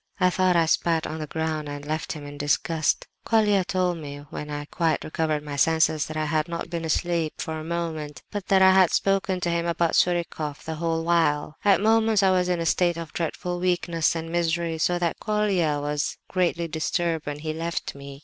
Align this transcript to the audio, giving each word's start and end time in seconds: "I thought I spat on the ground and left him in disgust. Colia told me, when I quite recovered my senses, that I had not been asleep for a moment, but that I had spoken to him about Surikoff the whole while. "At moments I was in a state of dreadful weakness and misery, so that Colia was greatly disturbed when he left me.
"I 0.19 0.31
thought 0.31 0.55
I 0.55 0.65
spat 0.65 1.05
on 1.05 1.19
the 1.19 1.27
ground 1.27 1.69
and 1.69 1.85
left 1.85 2.13
him 2.13 2.25
in 2.25 2.35
disgust. 2.39 3.05
Colia 3.23 3.63
told 3.63 3.99
me, 3.99 4.25
when 4.31 4.49
I 4.49 4.65
quite 4.65 5.03
recovered 5.03 5.43
my 5.43 5.55
senses, 5.55 6.07
that 6.07 6.17
I 6.17 6.25
had 6.25 6.47
not 6.47 6.71
been 6.71 6.83
asleep 6.83 7.35
for 7.37 7.59
a 7.59 7.63
moment, 7.63 8.23
but 8.31 8.47
that 8.47 8.63
I 8.63 8.71
had 8.71 8.89
spoken 8.89 9.39
to 9.41 9.51
him 9.51 9.67
about 9.67 9.93
Surikoff 9.95 10.63
the 10.63 10.73
whole 10.81 11.03
while. 11.03 11.55
"At 11.63 11.81
moments 11.81 12.23
I 12.23 12.31
was 12.31 12.49
in 12.49 12.59
a 12.59 12.65
state 12.65 12.97
of 12.97 13.13
dreadful 13.13 13.59
weakness 13.59 14.15
and 14.15 14.31
misery, 14.31 14.79
so 14.79 14.97
that 14.97 15.19
Colia 15.19 15.77
was 15.79 16.17
greatly 16.27 16.67
disturbed 16.67 17.27
when 17.27 17.37
he 17.37 17.53
left 17.53 17.93
me. 17.93 18.19